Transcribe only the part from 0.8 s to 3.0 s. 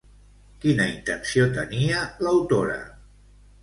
intenció tenia l'autora?